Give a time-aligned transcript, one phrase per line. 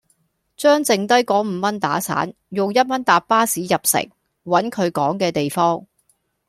[0.57, 4.01] 將淨低果五蚊打散，用一蚊搭巴士入城，
[4.43, 5.85] 搵佢講既地方。